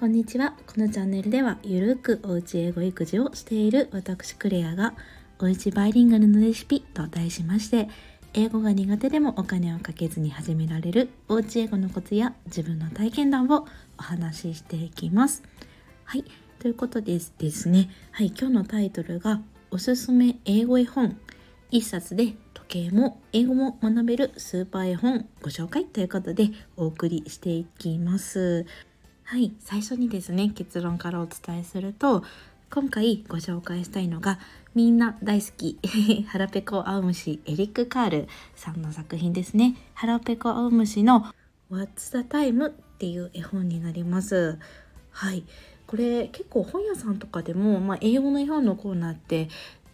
[0.00, 0.54] こんにちは。
[0.66, 4.94] このチャンネルではゆるくおうち英語育児をしている私クレアが
[5.38, 7.86] おうちバイリンガルのレシピと題しまして
[8.32, 13.66] 英語が苦手でもお金をかけずに始められるおうち英語のコツや自分の体験談を
[13.98, 15.42] お話ししていきます。
[16.04, 16.24] はい。
[16.60, 17.90] ということですですね。
[18.12, 18.28] はい。
[18.28, 21.18] 今日のタイトルがおすすめ英語絵本
[21.70, 26.48] 一冊で時計も英語も学べるスーパー絵本ご紹介ということで
[26.78, 28.64] お送りしていきます。
[29.30, 32.24] はい最初にですね結論からお伝えすると
[32.68, 34.40] 今回ご紹介したいのが
[34.74, 35.78] みんな大好き
[36.26, 39.76] 腹ペコアオムシエリック・カールさんの作品ですね。
[39.94, 41.26] 腹ペコアオムシの
[41.70, 42.70] What's the Time?
[42.70, 44.58] っていう絵本になります。
[45.12, 45.44] はい
[45.86, 49.48] これ結構本屋さんとかでも、まあ、英語の絵本のコーナーって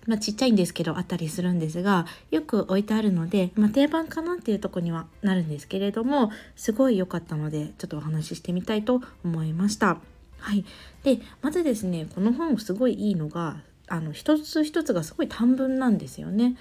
[0.07, 9.99] まあ、ちっちゃいんですけどあったりするんですがよく置いてあるので、まあ、定番かなっていうとこにはなるんですけれどもすごい良かったのでちょっとお話ししてみたいと思いました。
[10.39, 10.65] はい、
[11.03, 13.57] でまずですねこの本すごいいいのが
[13.89, 16.57] あの一つ一つがすごい短文なんですよね。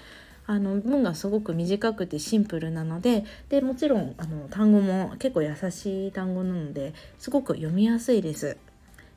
[0.48, 8.56] あの文がすごく短くてシンプルなのででもちろんあの単語も結構優しい単語なのですごく読みやすいです。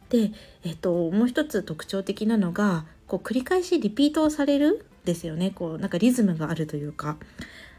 [0.10, 0.32] で、
[0.64, 7.18] えっと、もう一つ特徴的なのがこう繰り返しリピートをされるですよねこうなんかリズムがあるというか。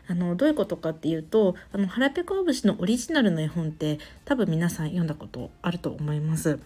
[0.08, 6.58] あのどういうことかっていうとあの腹ペコアブシのオリジナルの絵本って多分皆さん読んだことあると思います。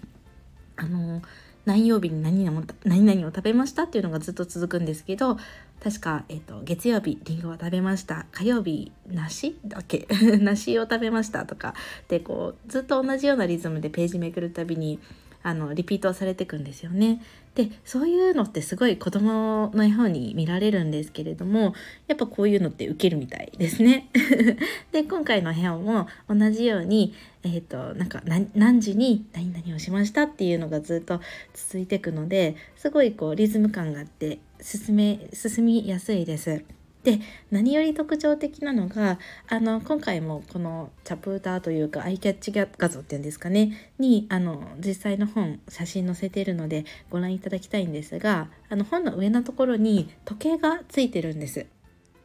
[0.76, 1.20] あの
[1.66, 5.36] 何曜日に何々何々を食べましたっていうのがずっと続くんですけど
[5.82, 10.06] 確か、えーと、月曜日りんごを食べました火曜日梨だっけ？
[10.40, 11.74] 梨を食べましたとか
[12.08, 14.98] でこうずっと同じようなリズムでページめくるたびに
[15.44, 17.22] あのリピートされていくんですよね。
[17.54, 21.74] でそういうのってすごい子供の絵本に見られるんですけれども
[22.08, 24.08] やっぱこういうのってウケるみたいですね。
[24.90, 28.22] で今回の部屋も同じように、えーと、なんか
[28.54, 31.20] 何時に何々をしましたっていうのがずっと
[31.52, 36.64] 続いていくのですごいこうリズム感があって進め進みやすいです。
[37.04, 37.20] で
[37.50, 51.66] 何より特徴的なのがあの今回もこのチャプターというかアイキャッチ画像っていうんですかねにあの実際の本写真載せているのでご覧いただきたいんですがあの本の上のところに時計がついてるんです。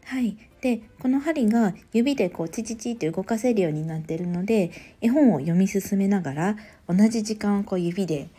[0.05, 6.57] はい、でこの針が指でこうチチチって動かせるようになってるので絵本を読み進めながら
[6.87, 8.29] 同じ時間をこう指で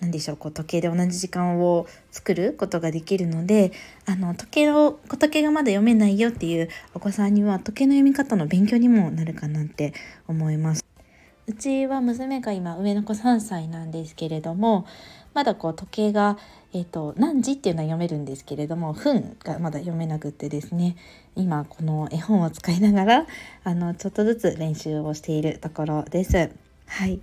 [0.00, 3.72] 何でしょうこう時計で同じ時間を作ることができるので
[4.04, 9.94] あの時計を時計がまだ読めないよっていうお子さんには時計の読み方の勉強にもなるかなって
[10.28, 10.84] 思います。
[11.48, 14.84] うちは娘が今上の子3歳なんですけれども
[15.32, 16.38] まだこう時計が、
[16.72, 20.96] えーと、何時っていうのは読めるんですけれども分がまだ読めなくってですね
[21.36, 23.26] 今この絵本を使いながら
[23.62, 26.50] あのちょっとずつ練習をしているところです。
[26.86, 27.20] はい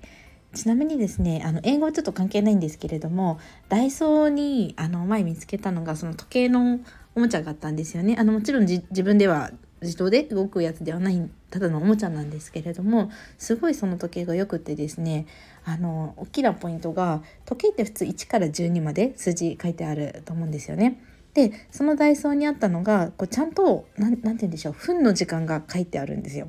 [0.54, 6.80] ちなみにですねあの英語はちょっと関係ないんですけれどもダイソーにあの前見つけたのがその時計の
[7.16, 8.16] おもちゃがあったんですよね。
[8.18, 15.28] あのもちろん自分では自動で動くやつではないただのおもちゃなんですけれどもすごいその時計がよくてですね
[15.66, 21.02] あの大きなポイントが時計って普通1から12まで数字書いてあると思うんですよね。
[21.34, 26.48] でそのダイソーにあったのがこうちゃんと何て言うんでしょう分の時間が書いてあるんですよ。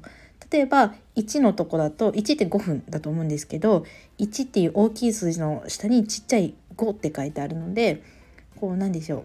[0.55, 3.85] 例えば1のとこだと1って5分だと思うんですけど
[4.21, 8.05] 1っていう大きい数字の下にちっちゃい5って書いてあるので
[8.61, 9.25] こうなんでしょ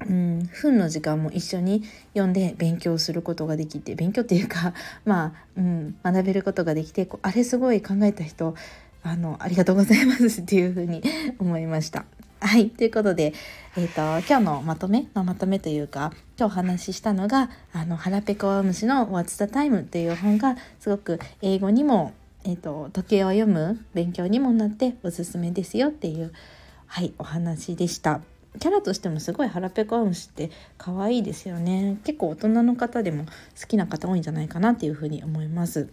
[0.00, 1.82] ううん分の時間も一緒に
[2.12, 8.54] 読んで勉強することができて勉強っていうか まあ、うん、学べることができてこうあれすごい考えた人
[9.02, 11.02] あのありがとうございますっていうふうに
[11.40, 12.04] 思いました。
[12.40, 12.68] はい。
[12.70, 13.32] ということで、
[13.76, 22.12] え、ー、と、今日のまとめ、まあ、まとめというか、今日お話ししたのが、あの、腹ペコワムシの What's the Time という本が、すごく英語にも、
[22.44, 26.32] え、ー、と、時計を読む勉強にもなっておすすめですよっていう、
[26.86, 28.20] はい、お話でした。
[28.60, 31.98] キャラとしてもすごい腹ペコワムシって可愛いですよね。
[32.04, 33.24] 結構大人の方でも
[33.60, 35.88] 好きな方多いんじゃないかなっていうふうに思います。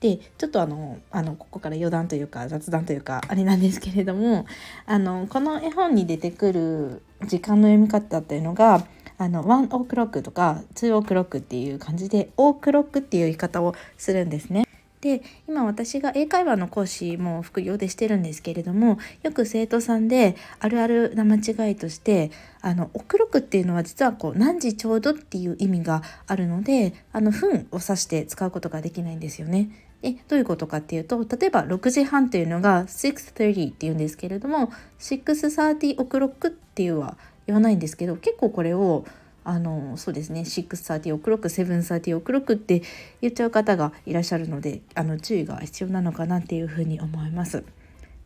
[0.00, 4.46] でちょっとあのあのここから余談というか雑談というかあれなんですけれども
[4.86, 8.86] あのこの絵本に出てくる時間の読み方っていうのが
[9.18, 14.66] あのワンオークロックとかツーオークロックっていう感じでオークロックっていう言い方をするんですね。
[15.00, 22.30] で今私が英会話の講師も副業でしてるんですけれどもよく生徒さんであるあるな間違いとして
[22.60, 29.70] あのオクロクっていうのは実はこう何時ちょうどっていう意味があるのであの分を指して使うことができないんですよね。
[30.02, 37.16] えどういうことかっていうと例えば6時半というのが6.30っていうんですけれども6.30オクロックっていうは
[37.46, 39.04] 言わないんですけど結構これを
[39.44, 42.82] あのそうですね6.30オクロック7.30オクロックって
[43.20, 47.64] 言っちゃう方がいらっしゃるのであの注意が必要なのかなっていうふうに思います。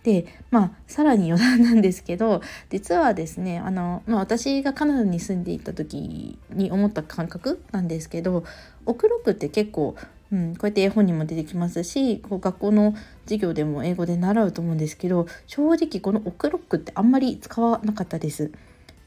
[0.03, 8.45] でまあさらに余談なんですけど実はですねあの、まあ、私がカナダに住んでいた時に思った感覚なんですけど
[8.85, 9.97] オクロックって結構、
[10.35, 12.95] うん、こうやって絵本にも出てきますしこう学校の
[13.25, 18.51] 授業でも英語で習うと思うんですけど正直このオクロックってあんまり使わなかったです。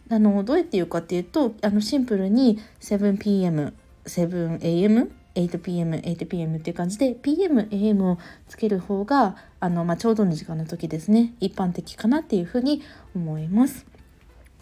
[0.10, 3.74] あのどうやって言うかっていうとあのシンプルに 7pm、
[4.06, 12.82] 7am 8pm、8pm っていう感じで PM、AM をつける方があの、まあ、ちょうどの時間の時ですね一般的かなっていうふうに
[13.14, 13.86] 思います。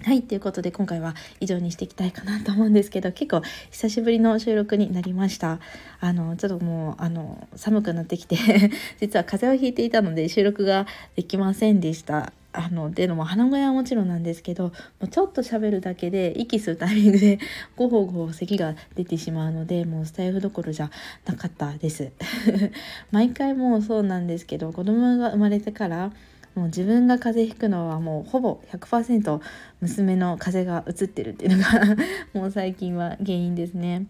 [0.03, 5.59] はいということで今回は以上にしていきたいかなと思うんですけど結構久しぶりの収録になりました。
[6.00, 8.38] あのちょっともうあの寒くなってきて
[9.01, 12.33] 実は風邪をひいていたので収録ができませんでした。
[12.56, 14.71] あのでのも鼻声はもちろんなんですけども
[15.01, 17.39] うちょっと喋るだけで息するタイミングで
[17.75, 20.89] ゴホゴホ咳が出てしまうのでもうスタイフどころじゃ
[21.25, 22.12] なかったです。
[23.12, 26.12] 毎回もうそうなんですけど子供が生まれてから
[26.55, 29.41] もう自分が風邪ひくのはもうほぼ100%
[29.81, 31.95] 娘の風邪がうつってるっていうのが
[32.33, 34.07] もう最近は原因ですね。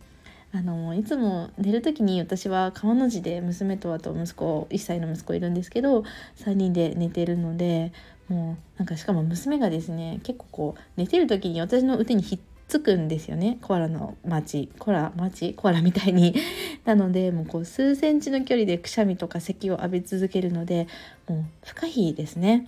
[0.53, 6.05] あのいつも寝る時に私は川の字で娘とあと息子1歳の息子いるんですけど
[6.37, 7.91] 3人で寝てるので
[8.29, 13.59] もうなんかしかも娘がですね結構こう寝てる時に私の腕にひっつくんですよね。
[13.61, 16.35] コアラの町コラ町コアラみたいに。
[16.83, 20.87] なのでもうこう数センチの距離でくしゃみとか咳を浴び続けるので
[21.27, 22.67] もう不可避ですね。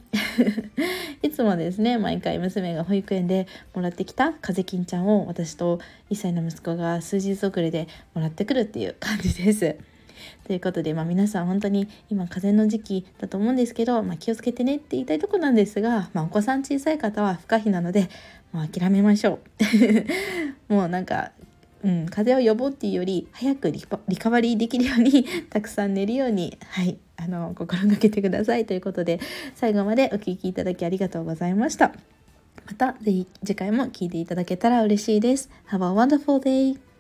[1.24, 5.80] いつもですね毎回娘が保育園でもらってきた風金ちゃんを私と
[6.12, 9.97] 1歳の息子が数日遅れでもらってくるっていう感じです。
[10.46, 18.10] ということで、まあ、皆さん本当に今風邪の時期だと思うんですけど、まあ、気をつけてねって言いたいとこなんですが、まあ、お子さん小さい方は不可避なので、
[18.52, 19.40] もう諦めましょ
[20.70, 20.74] う。
[20.74, 21.32] もうなんか
[21.84, 29.20] うん、風邪を予防っていうより早くリカバリーできるように たくさん寝るように、はい、あの心がけてくださいということで
[29.56, 31.94] 最後までお聴きいただきありがとうございました。
[32.66, 35.50] また是非次回も聴いていただけたら嬉しいです。
[35.70, 36.97] Have a wonderful day!